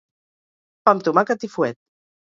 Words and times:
Pa 0.87 0.95
amb 0.95 1.07
tomàquet 1.11 1.49
i 1.49 1.55
fuet. 1.57 1.83